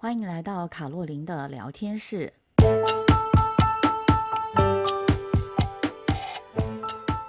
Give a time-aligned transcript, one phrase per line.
[0.00, 2.32] 欢迎来到卡洛琳的聊天室。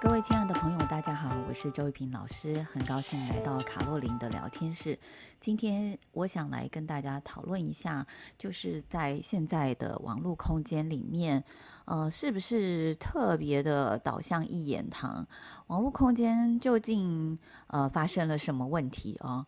[0.00, 4.96] 各位亲爱的朋友，大家好，我是周玉平老师，很高兴来到卡洛琳的聊天室。
[5.40, 8.06] 今天我想来跟大家讨论一下，
[8.38, 11.42] 就是在现在的网络空间里面，
[11.86, 15.26] 呃，是不是特别的导向一言堂？
[15.66, 19.44] 网络空间究竟呃发生了什么问题啊？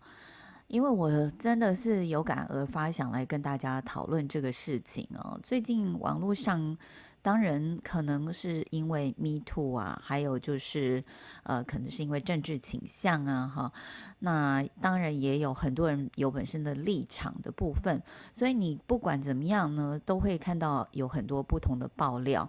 [0.68, 5.38] 因为我真的是有感而发，想来跟大家讨论这个事情哦。
[5.42, 6.76] 最近网络上，
[7.20, 11.04] 当然可能是因为 Me Too 啊，还有就是
[11.42, 13.72] 呃，可能是因为政治倾向啊，哈。
[14.20, 22.48] 那当然也有很多人有本身的立场的部分，所以你不管怎么样呢，都会看到有很多不同的爆料。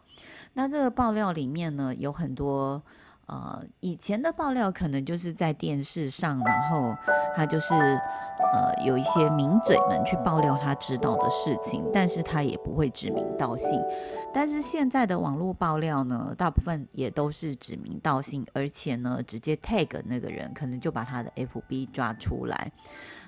[0.54, 2.82] 那这个爆料里面呢，有很多。
[3.26, 6.94] 呃，以前的爆料可能就是在电视上，然后
[7.34, 13.82] 他就是呃有一些名嘴们去爆料他知道的事情，但是他也不会指名道姓。
[14.34, 22.74] 但是现在的网络爆料呢，大部分也都是指名道姓，而且呢直接 tag 那个人，可能就把他的 FB 抓出来，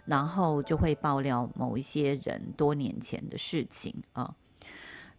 [0.06, 4.36] 然后就会爆料某一些人多年前的事情啊。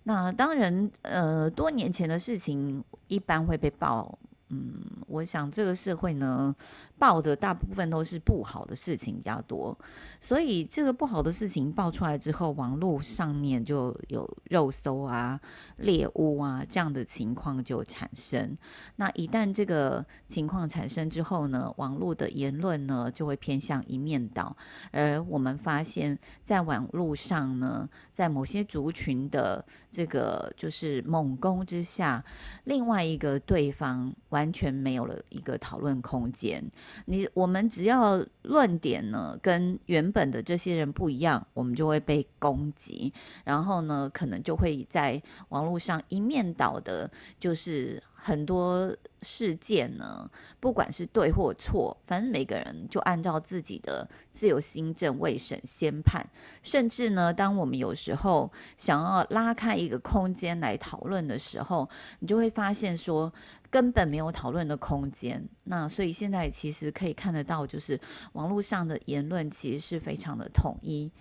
[0.02, 4.18] 那当然，呃，多年前的事情一般会被爆。
[4.48, 6.54] 嗯，我想这个社会呢，
[6.98, 9.76] 报的大部分都是不好的事情比较多，
[10.20, 15.40] 所以这个不好的事情爆出来之后，网络上面就有肉搜啊、
[15.78, 18.56] 猎物啊这样的情况就产生。
[18.94, 24.56] 那一旦这个情况产生之后呢，网络的言论呢就会偏向一面倒，
[24.92, 32.24] 而我们发现，在网络上呢，在某些族群的这个就是猛攻之下，
[32.62, 34.14] 另外一个对方。
[34.36, 36.62] 完全没有了一个讨论空间。
[37.06, 43.10] 你我们只要论点呢跟原本的这些人不一样，我们就会被攻击，
[43.44, 48.02] 然后呢可能就会在网络上一面倒的，就是。
[48.18, 50.28] 很多事件呢，
[50.58, 56.26] 不管是对或错，反正每个人就按照自己的自由心证未审先判。
[56.62, 61.88] 甚至呢，当我们有时候想要拉开一个空间来讨论的时候，
[62.18, 63.32] 你就会发现说
[63.70, 65.46] 根本没有讨论的空间。
[65.64, 68.00] 那所以现在其实可以看得到，就是
[68.32, 71.12] 网络上的言论其实是非常的统一。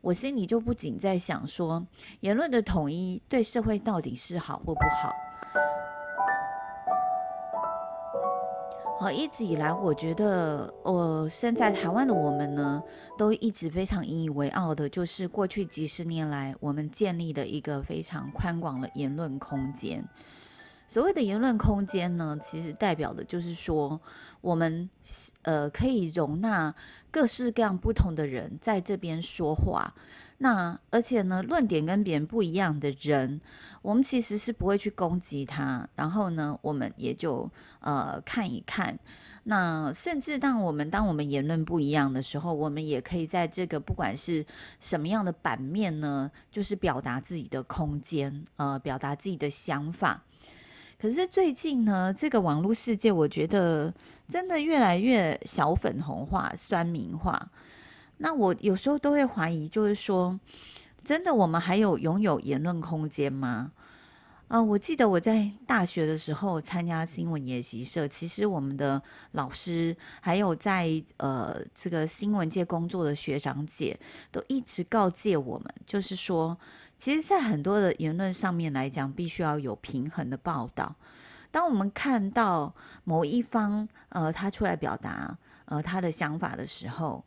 [0.00, 1.86] 我心里就不仅在想说，
[2.20, 5.10] 言论的统一对社会到底是好或不好？
[9.04, 12.82] 呃，一直以来，我觉得，呃，身在台湾的我们呢，
[13.18, 20.02] 都一直非常引以为傲的，就是过去几十年来，我们建立的一个非常宽广的言论空间。
[20.94, 24.00] 所谓的言论空间呢，其实代表的就是说，
[24.40, 24.88] 我们
[25.42, 26.72] 呃可以容纳
[27.10, 29.92] 各式各样不同的人在这边说话。
[30.38, 33.40] 那而且呢，论点跟别人不一样的人，
[33.82, 35.88] 我们其实是不会去攻击他。
[35.96, 37.50] 然后呢，我们也就
[37.80, 38.96] 呃看一看。
[39.42, 44.46] 那甚至当我们当我们言论不一样的时候，我们也可以在这个不管是
[44.78, 50.22] 什么样的版面呢，就是表达自己的空间，呃，表达自己的想法。
[51.00, 53.92] 可是最近呢，这个网络世界，我觉得
[54.28, 57.50] 真的越来越小粉红化、酸民化。
[58.18, 60.38] 那我有时候都会怀疑，就是说，
[61.04, 63.72] 真的我们还有拥有言论空间吗？
[64.48, 73.98] 啊、我记得我在大学的时候参加新闻研习社，其实我们的老师还有在呃这个新闻界工作的学长姐，
[74.30, 76.56] 都一直告诫我们，就是说。
[76.96, 80.94] 其实，在很多的言论上面来讲，必须要有平衡的报道。
[81.50, 82.72] 当我们看到
[83.02, 87.24] 某一方，呃，他出来表达，呃，他的想法的时候，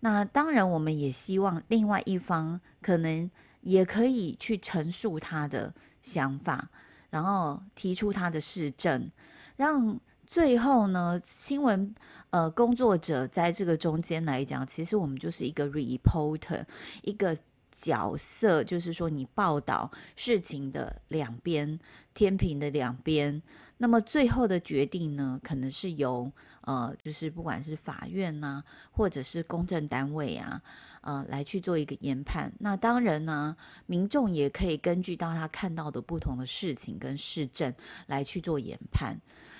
[0.00, 3.28] 那当然，我们也希望另外一方可能
[3.62, 6.68] 也可以去陈述他的想法，
[7.08, 9.10] 然后提出他的市政，
[9.56, 11.94] 让最后呢，新闻
[12.30, 16.64] 呃工作者在这个中间来讲，其实我们就是一个 reporter，
[17.02, 17.34] 一个。
[17.72, 21.80] 角色就是说，你报道事情的两边，
[22.12, 23.42] 天平的两边。
[23.78, 26.30] 那么最后的决定呢，可能是由
[26.60, 30.62] 呃，就是不管是法院呐、啊，或者是公证单位啊，
[31.00, 32.52] 呃，来去做一个研判。
[32.60, 37.74] 那当然呢，民众也可以根据到他看到的不同的事情跟事证
[38.06, 39.18] 来去做研判。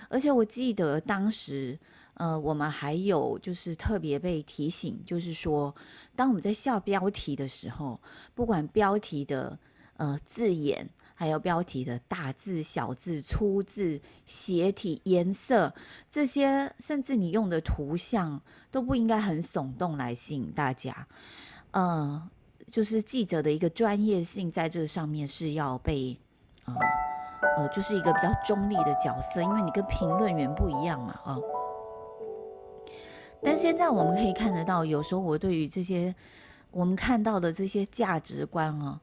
[0.08, 1.78] 而且我记得当时。
[2.14, 5.74] 呃，我们还有就是特别被提醒，就是说，
[6.14, 7.98] 当我们在下标题的时候，
[8.34, 9.58] 不管标题的
[9.96, 15.72] 呃字眼，还有标题的大字、小字、粗字、斜体、颜色
[16.10, 21.06] 这些，甚至你用的图像，都不应该很耸动来吸引大家。
[21.70, 22.28] 呃，
[22.70, 26.16] 就是记者的一个专业性在这上面是要被
[26.66, 26.74] 呃
[27.56, 31.38] 呃，就是一个比较中立的角色，因为你跟评论员不一样嘛啊。
[33.44, 36.14] 但现在我们可以看得到，有时候我对于这些
[36.70, 39.00] 我们看到的这些价值观啊，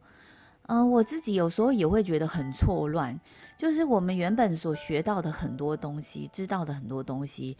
[0.67, 3.19] 嗯、我自己有时候也会觉得很错乱。
[3.57, 7.57] 就是我们原本所学到的很多东西，知道的很多东西，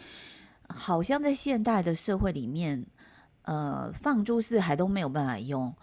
[0.69, 2.85] 好像在现代的社会里面，
[3.41, 5.73] 呃，放诸四海都没有办法用。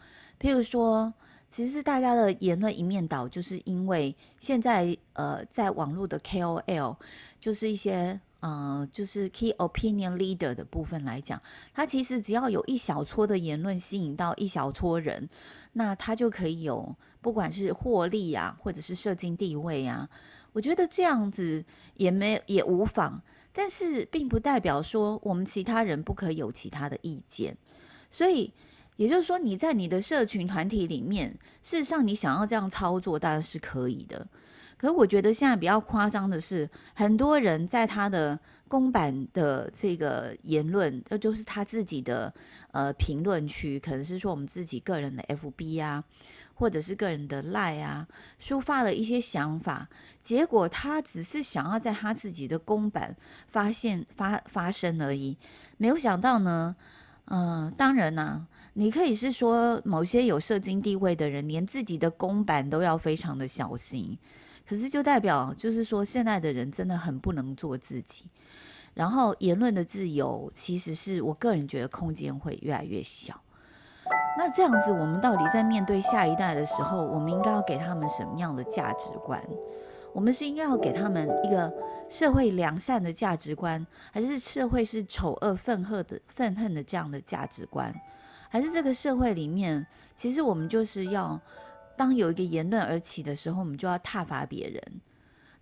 [0.41, 1.13] 譬如说，
[1.51, 6.97] 其实大家的言论一面倒，就是因为现在呃，在网络的 KOL，
[7.39, 8.19] 就是一些。
[8.41, 11.41] 嗯、就是 key opinion leader 的部分来讲，
[11.75, 15.29] 他其实只要有一小撮的言论吸引到一小撮人，
[15.73, 20.09] 那他就可以有不管是获利啊，或者是社经地位啊，
[20.53, 23.21] 我觉得这样子也没也无妨，
[23.53, 27.57] 但是并不代表说我们其他人不可以有其他的意见，
[28.11, 28.53] 所以
[28.97, 34.27] 也就是说你在你的社群团体里面，事实上你想要这样操作当然是可以的。
[34.79, 38.39] 可我觉得现在比较夸张的是，很多人在他的
[38.69, 42.33] 公版的这个言论，那就是他自己的
[42.73, 46.05] 呃评论区，可能是说我们自己个人的 FB 啊，
[46.53, 48.07] 或者是个人的 Line 啊，
[48.39, 49.89] 抒发了一些想法，
[50.23, 53.17] 结果他只是想要在他自己的公版
[53.49, 55.39] 发现发发声而已，
[55.79, 56.77] 没有想到呢，
[57.27, 64.19] 嗯、当然呢、你可以是说某些有社经地位的人，连自己的公版都要非常的小心。
[64.69, 68.25] 可是就代表，就是说，现在的人真的很不能做自己。
[68.95, 73.41] 然后言论的自由，其实是我个人觉得空间会越来越小。
[74.39, 79.41] 那这样子，我们到底在面对下一代的时候，我们应该要给他们什么样的价值观？
[80.13, 81.73] 我们是应该要给他们一个
[82.09, 87.95] 社会良善的价值观，还是社会是丑恶愤恨的愤恨的这样的价值观？
[88.49, 89.87] 还是这个社会里面，
[90.17, 91.41] 其实我们就是要。
[91.97, 95.01] 当有一个言论而起的时候，我们就要挞伐别人。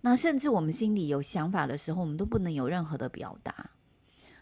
[0.01, 3.71] 那甚至我们心里有想法的时候，我们都不能有任何的表达。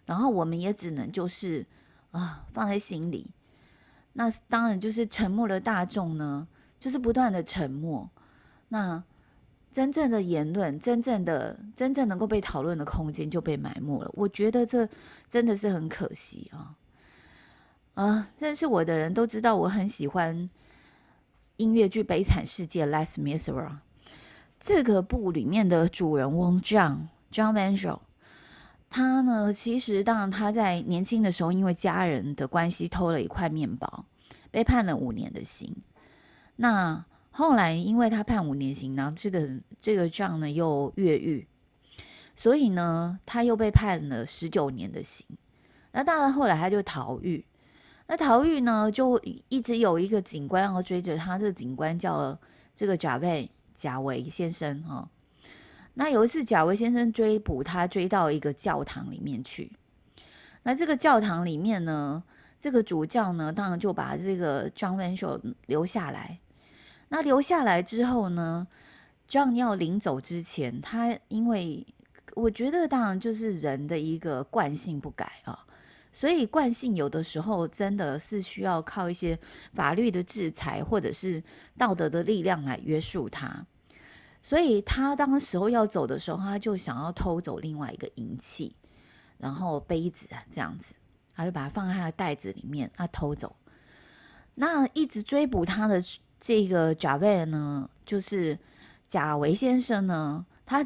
[0.05, 1.65] 然后我们也只能就是
[2.11, 3.31] 啊放在心里。
[4.11, 6.47] 那当然就是沉默的大众呢，
[6.79, 8.09] 就是不断的沉默。
[8.67, 9.01] 那
[9.71, 14.11] 真正的言论，真正的真正能够被讨论的空间就被埋没了。
[14.13, 14.87] 我觉得这
[15.29, 16.75] 真的是很可惜啊。
[17.93, 20.49] 啊，认识我的人都知道我很喜欢。
[21.57, 23.77] 音乐剧《悲惨世界》Les Miserables
[24.59, 27.99] 这个部里面的主人翁 John John Venture，
[28.89, 34.05] 他呢，其实当然他在年轻的时候，因为家人的关系偷了一块面包，
[34.49, 35.75] 被判了五年的刑。
[36.55, 41.47] 那后来因为他判五年刑，然后这个这个账呢又越狱，
[42.35, 45.25] 所以呢他又被判了十九年的刑。
[45.91, 47.45] 那当然后来他就逃狱。
[48.13, 49.19] 那逃狱呢，就
[49.49, 51.35] 一直有一个警官要追着他。
[51.35, 52.37] 这个警官叫
[52.75, 55.09] 这个贾维贾维先生哈。
[55.95, 59.71] 那有一次，贾维先生追捕他，追到一个教堂里面去。
[60.61, 62.23] 那这个教堂里面呢，
[62.59, 66.37] 这个主教呢，当然就把这个 John Venshaw 留下来。
[67.09, 68.67] 那留下来之后呢
[69.27, 71.83] ，John 要临走之前，他因为
[72.35, 75.65] 我觉得，当然就是人的一个惯性不改啊。
[76.13, 79.37] 所以惯性有的时候真的是需要靠一些
[79.73, 81.43] 法律的制裁，或者是
[81.75, 83.65] 道德的力量来约束他。
[84.41, 88.75] 所以他当时候要走的时候，他就想要偷走另外一个银器，
[89.39, 90.93] 然后杯子这样子，
[91.33, 93.55] 他就把它放在他的袋子里面，他偷走。
[94.55, 95.99] 那一直追捕他的
[96.39, 98.59] 这个贾维呢，就是
[99.07, 100.85] 贾维先生呢，他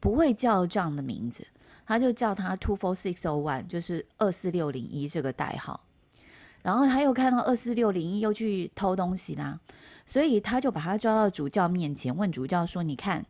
[0.00, 1.46] 不会叫这样的名字。
[1.86, 5.80] 他就叫他 two four six o one，就是二四六零一这个代号。
[6.62, 9.60] 然后他又看到二四六零一又去偷东西啦，
[10.06, 13.22] 所以他就把他抓到主教面前，问主教说：“你看，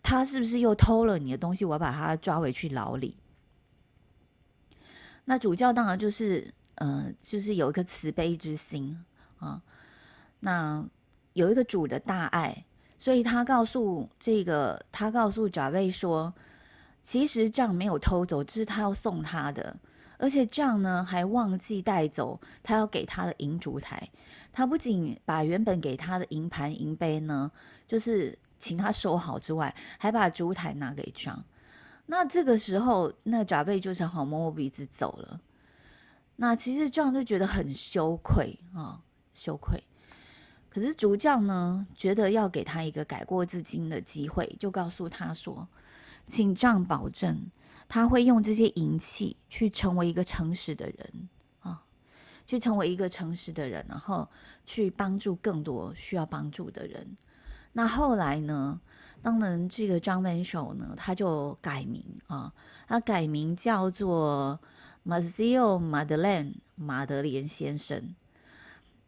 [0.00, 1.64] 他是不是又偷了你的东西？
[1.64, 3.16] 我把他抓回去牢里。”
[5.26, 9.04] 那主教当然就是，嗯、呃，就是有一颗慈悲之心
[9.38, 9.60] 啊。
[10.38, 10.84] 那
[11.32, 12.64] 有一个主的大爱，
[13.00, 16.32] 所以他告诉这个，他告诉贾维说。
[17.02, 19.76] 其实账没有偷走，这是他要送他的，
[20.18, 24.08] 而且账呢还忘记带走他要给他的银烛台。
[24.52, 27.50] 他不仅把原本给他的银盘银杯呢，
[27.88, 31.44] 就是请他收好之外，还把烛台拿给账。
[32.06, 35.40] 那这个时候，那贾贝就只好摸摸鼻子走了。
[36.36, 39.00] 那其实账就觉得很羞愧啊、
[39.34, 39.82] 羞愧。
[40.70, 45.66] 可是主教呢，觉得要给他一个改过自新的机会，就告诉他说。
[46.32, 47.50] 请丈保证，
[47.86, 51.28] 他会用这些银器去成为一个诚实的人
[51.60, 51.84] 啊，
[52.46, 54.26] 去成为一个诚实的人，然后
[54.64, 57.06] 去帮助更多需要帮助的人。
[57.74, 58.80] 那后来呢，
[59.20, 62.50] 当然这个 John Vensho 呢，他就改名啊，
[62.88, 64.58] 他改名叫做
[65.04, 68.14] Maziel Madeleine 马德莲先生。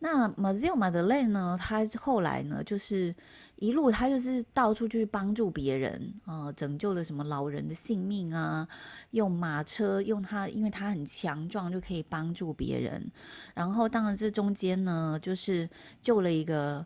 [0.07, 3.15] 那 Maziel Madeleine 呢，他后来呢，就是
[3.57, 8.69] 一路他就是到处去帮助别人啊，拯救了什么老人的性命啊，
[9.13, 13.11] 用马车，用他，因为他很强壮，就可以帮助别人。
[13.55, 15.67] 然后当然这中间呢，就是
[16.03, 16.85] 救了一个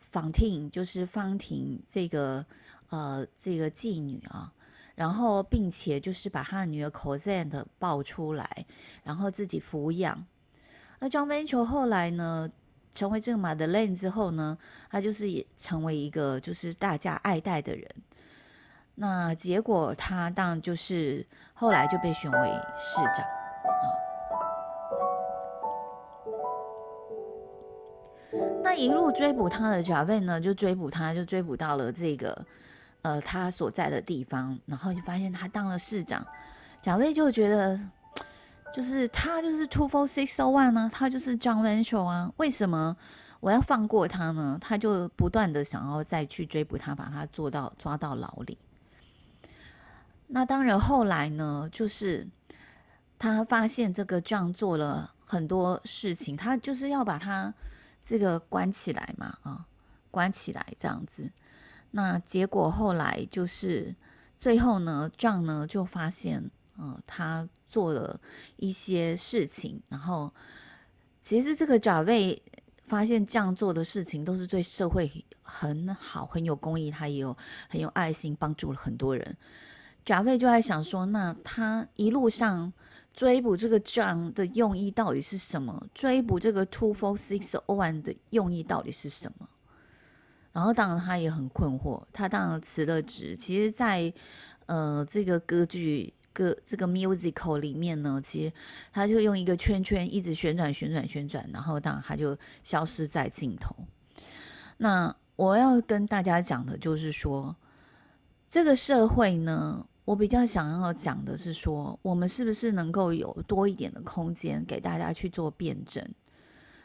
[0.00, 2.44] 方婷，就是方婷这个
[2.88, 4.52] 呃这个妓女啊，
[4.96, 8.66] 然后并且就是把他的女儿 Cosette 抱出来，
[9.04, 10.26] 然后自己抚养。
[10.98, 12.50] 那 John Vensho 后来呢，
[12.96, 14.56] 成为这个 Madeleine 之后呢，
[14.90, 17.86] 他就是也成为一个就是大家爱戴的人。
[18.94, 22.38] 那结果他当然就是后来就被选为
[22.78, 23.84] 市长啊。
[28.64, 32.46] 那一路追捕他的贾贝呢，就追捕他，就追捕到了这个
[33.02, 36.26] 呃他所在的地方，然后就发现他当了市长
[36.80, 37.78] 贾贝就觉得。
[38.76, 42.94] 就是他就是 two four six o one 呢，他就是 John Vensho 啊，为什么
[43.40, 44.58] 我要放过他呢？
[44.60, 48.58] 他就不断的想要再去追捕他，把他做到抓到牢里。
[50.26, 52.28] 那当然后来呢，就是
[53.18, 57.54] 他发现这个 John 做了很多事情，他就是要把他
[58.02, 59.64] 这个关起来嘛，啊，
[60.10, 61.32] 关起来这样子。
[61.92, 63.96] 那结果后来就是
[64.36, 67.48] 最后呢，John 呢就发现，嗯、呃，他。
[67.76, 68.18] 做了
[68.56, 70.32] 一些事情，然后
[71.20, 72.42] 其实这个贾维
[72.86, 77.36] 发现这样做的事情都是对社会很好、很有公益，他也有
[77.68, 79.36] 很有爱心，帮助了很多人。
[80.06, 82.72] 贾维就在想说，那他一路上
[83.12, 85.86] 追捕这个张的用意到底是什么？
[85.92, 89.46] 追捕这个 Two Four Six One 的用意到底是什么？
[90.52, 93.36] 然后当然他也很困惑，他当然辞了职。
[93.36, 94.10] 其实，在
[94.64, 96.14] 呃这个歌剧。
[96.36, 98.52] 个这个 musical 里面呢，其实
[98.92, 103.74] 他就用一个圈圈一直旋转旋转旋转，然后当然他就消失在镜头。
[104.76, 107.56] 那我要跟大家讲的就是说，
[108.46, 116.06] 这个社会呢，我比较想要讲的是说，我们是不是能够有多一点的空间给大家去做辩证，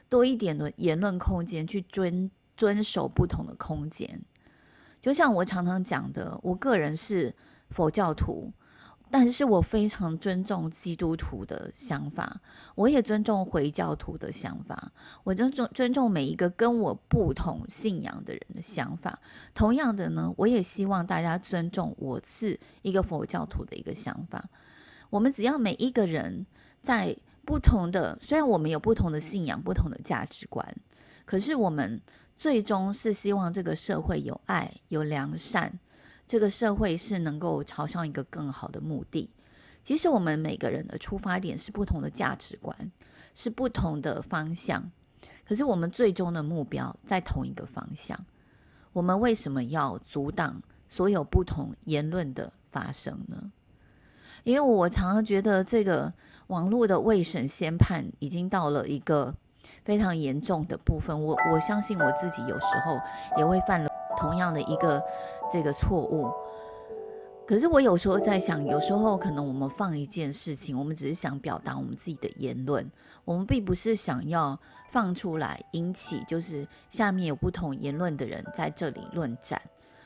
[0.07, 4.21] 多一点的言论空间去遵遵守不同的空间。
[5.01, 7.35] 就像我常常讲的，我个人是
[7.69, 8.53] 佛教徒。
[9.11, 12.39] 但是我非常尊重基督徒的想法，
[12.75, 14.91] 我也尊重回教徒的想法，
[15.25, 19.19] 我尊重尊重每一个跟我不同信仰的人的想法。
[19.53, 24.49] 同样的呢，我也希望大家尊重我是一个佛教徒的一个想法。
[25.09, 26.45] 我们只要每一个人
[26.81, 27.13] 在
[27.43, 30.65] 不同的，虽然我们有不同的信仰、不同的价值观，
[31.25, 31.99] 可是我们
[32.37, 35.77] 最终是希望这个社会有爱、有良善。
[36.31, 39.29] 这个社会是能够朝向一个更好的目的。
[39.83, 42.73] 其实我们每个人的出发点是不同的价值观，
[43.35, 44.89] 是不同的方向，
[45.45, 48.17] 可是我们最终的目标在同一个方向。
[48.93, 53.51] 我们为什么要阻挡所有不同言论的发生呢？
[54.45, 56.13] 因为我常常觉得这个
[56.47, 59.35] 网络的未审先判已经到了一个
[59.83, 61.21] 非常严重的部分。
[61.21, 62.97] 我我相信我自己有时候
[63.37, 63.90] 也会犯了。
[64.17, 65.01] 同样的一个
[65.51, 66.29] 这个错误，
[67.47, 72.89] 可是我有时候在想，有时候可能我们放一件事情，我们只是想表达我们自己的言论，
[73.25, 74.57] 我们并不是想要
[74.89, 79.61] 放出来引起，就是下面有不同言论的人在这里论战，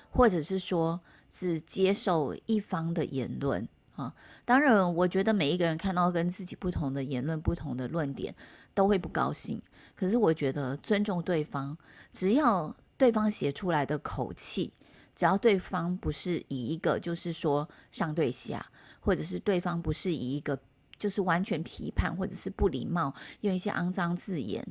[0.10, 4.14] 或者是说是接受一方的言论啊。
[4.44, 8.34] 当然，我觉得每一个人看到跟自己不同的言论、不同的论点，
[8.74, 9.62] 都会不高兴。
[9.96, 11.78] 可是我觉得尊重对方，
[12.12, 12.76] 只要。
[12.98, 14.72] 对方写出来的口气，
[15.14, 18.66] 只要对方不是以一个就是说上对下，
[19.00, 20.58] 或者是对方不是以一个
[20.98, 24.66] 就是完全批判或者是不礼貌，用一些肮脏字眼，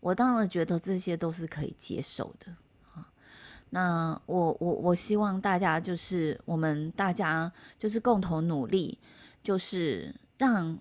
[0.00, 2.52] 我当然觉得这些都是可以接受的
[2.92, 3.08] 啊。
[3.70, 8.98] 那我我我希望大家就是我们大家就是共同努力，
[9.42, 10.76] 就是让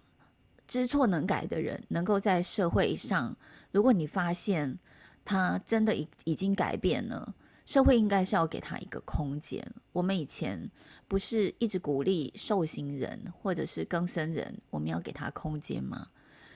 [0.68, 3.38] 知错能改的人能够在社会上，
[3.72, 4.80] 如果你发现。
[5.26, 7.34] 他真的已已经改变了，
[7.66, 9.66] 社会应该是要给他一个空间。
[9.92, 10.70] 我们以前
[11.08, 16.08] 不是一直鼓励受刑人或者是更生人，我们要给他空间吗？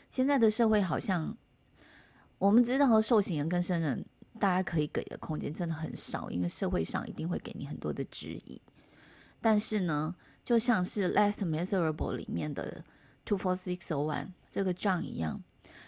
[0.09, 1.36] 现在的社会好像
[2.38, 4.05] 我们知道受刑人、更生人，
[4.39, 8.62] 大家可以给的空间真的很少，因为社会上一定会给你很多的质疑。
[9.39, 12.83] 但是呢，就像是《Les Miserables》里面的
[13.24, 15.41] Two Four Six O One 这个 John 一样。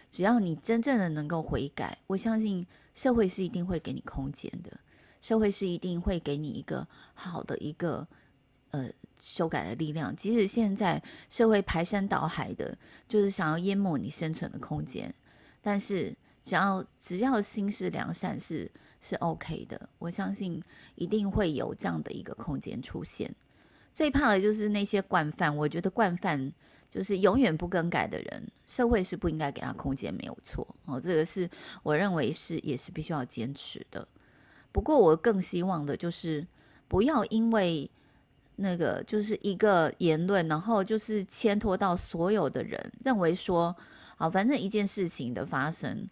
[0.10, 4.80] 只要你真正的能够悔改，我相信社会是一定会给你空间的，
[5.22, 8.08] 社会是一定会给你一个好的一个
[8.72, 10.16] 呃修改的力量。
[10.16, 12.78] 即使现在社会排山倒海的，
[13.08, 15.14] 就是想要淹没你生存的空间，
[15.62, 19.90] 但是只要只要心是良善是，是 OK 的。
[20.00, 20.62] 我相信
[20.96, 23.34] 一定会有这样的一个空间出现。
[23.94, 26.52] 最怕的就是那些惯犯，我觉得惯犯。
[26.90, 31.00] 就是永远不更改的人，社会是不应该给他空间，没有错哦。
[31.00, 31.50] 这个是
[31.84, 34.08] 我认为是也是必须要坚持的。
[34.72, 36.46] 不过我更希望的就是
[36.88, 37.90] 不要因为
[38.56, 43.76] 那个就是一个言论，然后就是牵拖到所有的人认为说，
[44.18, 46.10] 好，反正一件事情的发生，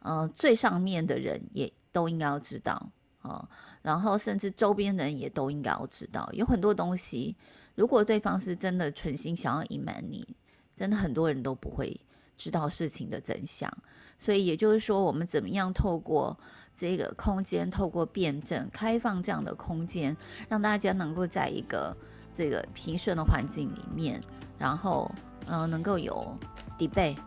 [0.00, 2.90] 呃，最上面的人也都应该要知道
[3.26, 3.48] 哦，
[3.82, 7.36] 然后甚至周边人也都应该要知道，有很多东西。
[7.74, 10.26] 如果对方是真的存心想要隐瞒你，
[10.74, 12.00] 真的很多人都不会
[12.36, 13.70] 知道事情的真相。
[14.18, 16.34] 所以也就是说，我们怎么样透过
[16.74, 20.16] 这个空间，透过辩证、开放这样的空间，
[20.48, 21.94] 让大家能够在一个
[22.32, 24.18] 这个平顺的环境里面，
[24.58, 25.10] 然后
[25.48, 26.36] 嗯、能够有
[26.78, 27.18] debate，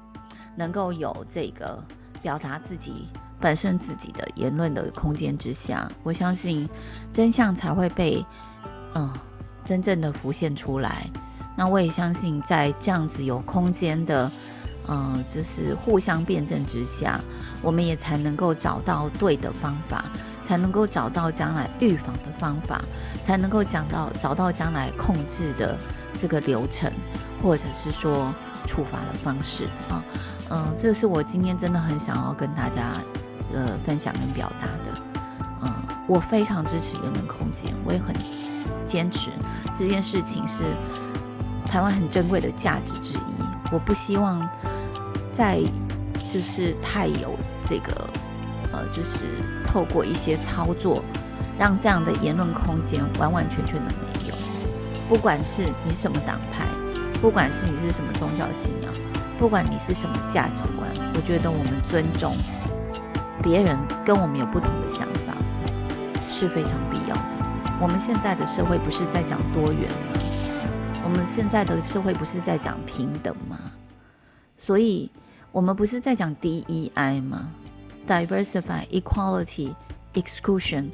[0.56, 1.82] 能够有这个
[2.22, 3.08] 表达自己
[3.40, 6.68] 本身自己的言论的空间之下，我相信
[7.14, 8.26] 真相才会被
[8.96, 9.12] 嗯。
[9.66, 11.08] 真正的浮现出来，
[11.56, 14.32] 那我也相信，在这样子有空间的，
[14.88, 17.20] 嗯、就是互相辩证之下，
[17.62, 20.06] 我们也才能够找到对的方法，
[20.44, 22.82] 才能够找到将来预防的方法，
[23.24, 25.78] 才能够讲到找到将来控制的
[26.20, 26.92] 这个流程，
[27.44, 28.34] 或者是说
[28.66, 30.04] 处罚的方式啊，
[30.51, 32.91] 嗯、这是我今天真的很想要跟大家
[33.53, 35.01] 呃分享跟表达的，
[35.63, 35.74] 嗯、
[36.08, 38.13] 我非常支持言论空间，我也很。
[38.88, 39.29] 坚持
[39.77, 40.63] 这件事情是
[41.63, 43.72] 台湾很珍贵的价值之一。
[43.72, 44.41] 我不希望
[45.32, 45.62] 再
[46.18, 47.36] 就是太有
[47.70, 48.10] 这个
[48.74, 49.25] 呃，就是
[49.68, 51.03] 透过一些操作，
[51.60, 54.35] 让这样的言论空间完完全全的没有。
[55.07, 56.66] 不管是你什么党派，
[57.22, 58.92] 不管是你是什么宗教信仰，
[59.40, 62.34] 不管你是什么价值观，我觉得我们尊重
[63.42, 65.34] 别人跟我们有不同的想法
[66.28, 67.22] 是非常必要的。
[67.82, 70.20] 我们现在的社会不是在讲多元吗？
[71.06, 73.58] 我们现在的社会不是在讲平等吗？
[74.58, 75.10] 所以，
[75.54, 77.50] 我们不是在讲 DEI 吗
[78.06, 79.74] ？Diversify, Equality,
[80.16, 80.90] Exclusion。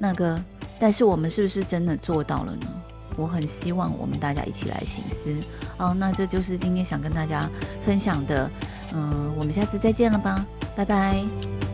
[0.00, 0.42] 那个，
[0.80, 2.66] 但是我们是不是真的做到了呢？
[3.16, 5.34] 我很希望我们大家一起来醒思。
[5.76, 7.48] 好，那这就是今天想跟大家
[7.84, 8.50] 分享的。
[8.94, 11.65] 嗯，我们下次再见了吧，拜拜。